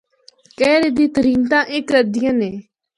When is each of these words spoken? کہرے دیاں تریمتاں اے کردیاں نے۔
کہرے 0.57 0.89
دیاں 0.97 1.13
تریمتاں 1.15 1.63
اے 1.71 1.77
کردیاں 1.89 2.33
نے۔ 2.41 2.51